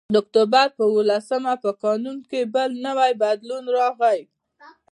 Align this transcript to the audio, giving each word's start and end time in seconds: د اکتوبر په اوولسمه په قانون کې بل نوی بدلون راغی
د 0.13 0.15
اکتوبر 0.23 0.67
په 0.77 0.83
اوولسمه 0.91 1.53
په 1.63 1.71
قانون 1.83 2.17
کې 2.29 2.41
بل 2.55 2.69
نوی 2.85 3.11
بدلون 3.23 3.63
راغی 3.77 4.19